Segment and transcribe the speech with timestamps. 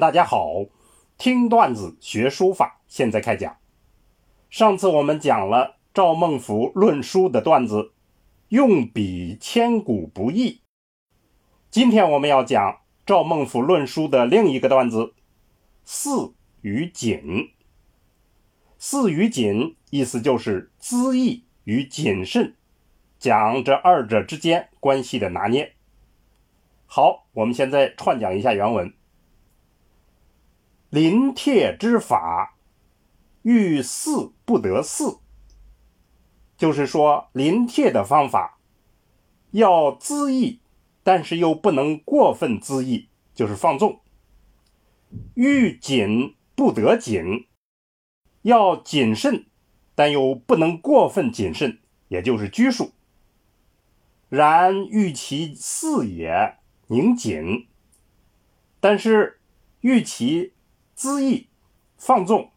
[0.00, 0.64] 大家好！
[1.18, 3.58] 听段子学书法，现在开讲。
[4.50, 7.92] 上次我们讲了赵孟頫论书的段子，
[8.48, 10.62] 用笔千古不易。
[11.70, 15.14] 今天我们要讲赵孟頫论书的另一个段子，
[15.84, 17.52] 四与谨。
[18.78, 22.56] 四与谨，意思就是恣意与谨慎，
[23.18, 25.74] 讲这二者之间关系的拿捏。
[26.86, 28.92] 好，我们现在串讲一下原文。
[30.92, 32.58] 临帖之法，
[33.40, 35.20] 欲似不得似，
[36.58, 38.58] 就是说临帖的方法
[39.52, 40.60] 要恣意，
[41.02, 44.02] 但是又不能过分恣意，就是放纵；
[45.32, 47.46] 欲谨不得谨，
[48.42, 49.46] 要谨慎，
[49.94, 51.78] 但又不能过分谨慎，
[52.08, 52.92] 也就是拘束。
[54.28, 57.66] 然欲其似也，宁谨，
[58.78, 59.40] 但是
[59.80, 60.52] 欲其。
[60.96, 61.48] 恣意
[61.96, 62.52] 放纵，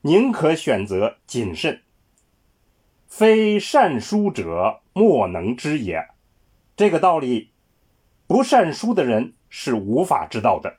[0.00, 1.82] 宁可选择谨慎。
[3.06, 6.08] 非善书者莫能知也。
[6.76, 7.50] 这个道理，
[8.26, 10.78] 不善书的人是无法知道的。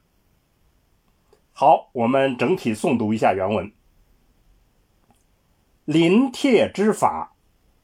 [1.53, 3.71] 好，我们整体诵读一下原文：
[5.85, 7.35] 临帖之法，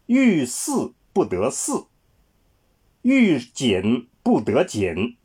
[0.07, 1.85] 欲似不得似，
[3.03, 5.15] 欲紧不得紧。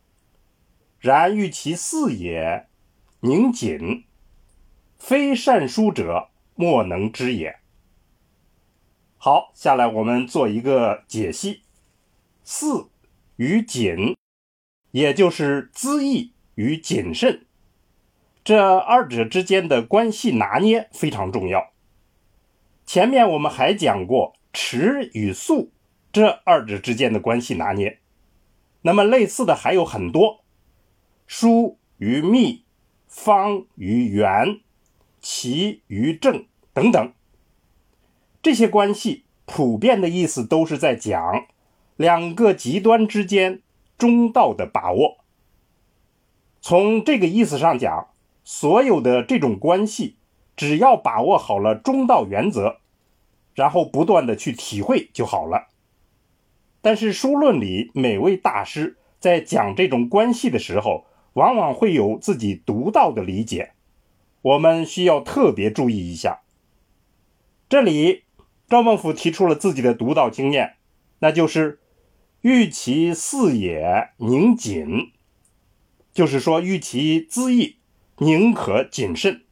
[1.00, 2.68] 然欲其似也。
[3.20, 4.04] 宁谨，
[4.98, 7.56] 非善书者莫能知也。
[9.16, 11.62] 好，下来我们做一个解析。
[12.44, 12.90] 四
[13.36, 14.14] 与谨，
[14.90, 17.46] 也就是恣意与谨慎，
[18.44, 21.72] 这二者之间的关系拿捏非常重要。
[22.84, 25.72] 前面我们还讲过迟与速
[26.12, 27.98] 这二者之间的关系拿捏，
[28.82, 30.44] 那么类似的还有很多，
[31.26, 32.65] 疏与密。
[33.16, 34.60] 方与圆，
[35.22, 36.44] 齐与正
[36.74, 37.12] 等等，
[38.42, 41.46] 这些关系普遍的意思都是在讲
[41.96, 43.62] 两个极端之间
[43.96, 45.16] 中道的把握。
[46.60, 48.08] 从这个意思上讲，
[48.44, 50.16] 所有的这种关系，
[50.54, 52.80] 只要把握好了中道原则，
[53.54, 55.68] 然后不断的去体会就好了。
[56.82, 61.06] 但是书论里每位大师在讲这种关系的时候，
[61.36, 63.72] 往往会有自己独到的理解，
[64.40, 66.40] 我们需要特别注意一下。
[67.68, 68.24] 这里
[68.70, 70.76] 赵孟頫提出了自己的独到经验，
[71.18, 71.78] 那就是
[72.40, 75.12] “欲其似也，宁谨”，
[76.14, 77.76] 就是说欲其恣意，
[78.16, 79.44] 宁可谨慎。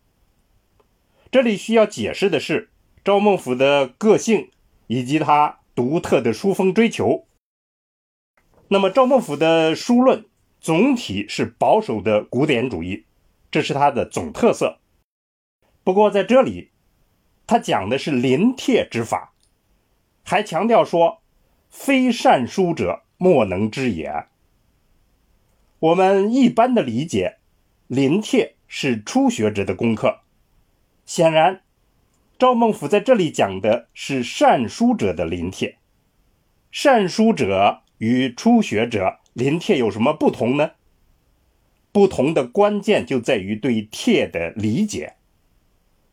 [1.31, 2.71] 这里需要解释的是
[3.05, 4.51] 赵孟頫的个性
[4.87, 7.27] 以及他独特的书风追求。
[8.69, 10.25] 那么赵孟頫的书论。
[10.65, 13.05] 总体是保守的古典主义，
[13.51, 14.79] 这是他的总特色。
[15.83, 16.71] 不过在这里，
[17.47, 19.35] 他讲的是临帖之法，
[20.23, 21.21] 还强调说
[21.69, 24.25] ：“非善书者莫能知也。”
[25.81, 27.37] 我们一般的理解，
[27.87, 30.21] 临帖是初学者的功课。
[31.05, 31.61] 显然，
[32.39, 35.77] 赵孟頫在这里讲的是善书者的临帖。
[36.71, 39.21] 善书者与初学者。
[39.35, 40.73] 临帖有什么不同呢？
[41.93, 45.15] 不同的关键就在于对帖的理解。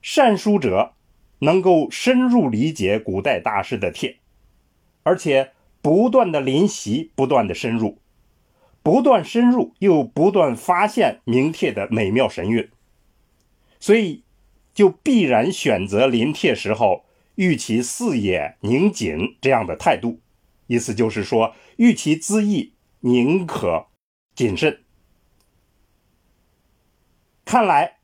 [0.01, 0.93] 善书者
[1.39, 4.17] 能够深入理解古代大师的帖，
[5.03, 7.99] 而且不断的临习，不断的深入，
[8.83, 12.69] 不断深入又不断发现名帖的美妙神韵，
[13.79, 14.23] 所以
[14.73, 17.05] 就必然选择临帖时候
[17.35, 20.19] 欲其四也宁谨这样的态度。
[20.67, 22.73] 意思就是说，欲其恣意。
[23.01, 23.87] 宁可
[24.35, 24.83] 谨慎。
[27.43, 27.97] 看来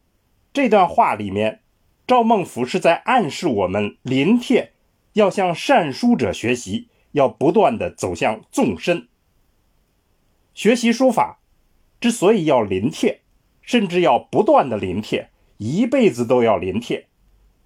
[0.52, 1.62] 这段话里面，
[2.08, 4.74] 赵孟頫是在暗示我们临帖
[5.14, 9.08] 要向善书者学习，要不断的走向纵深。
[10.56, 11.42] 学习书法
[12.02, 13.22] 之所以要临帖，
[13.62, 17.08] 甚至要不断的临帖，一辈子都要临帖，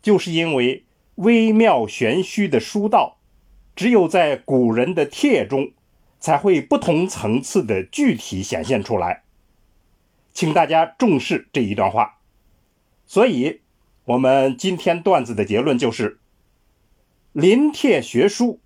[0.01, 0.86] 就是因为
[1.16, 3.19] 微妙玄虚的书道，
[3.74, 5.72] 只有在古人的帖中。
[6.22, 9.24] 才会不同层次的具体显现出来，
[10.32, 12.20] 请大家重视这一段话。
[13.06, 13.62] 所以，
[14.06, 16.20] 我们今天段子的结论就是：
[17.34, 18.62] 临帖学书，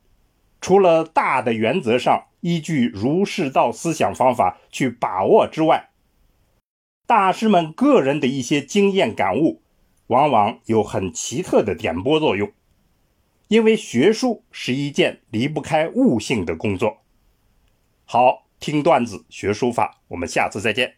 [0.60, 5.90] 除了大的原则上依据儒释道思想方法去把握之外，
[7.08, 9.62] 大师们个人的一些经验感悟，
[10.08, 12.52] 往往有很奇特的点拨作用。
[13.48, 17.05] 因为学书是一件离不开悟性的工作。
[18.06, 20.94] 好，听段子学书法，我们下次再见。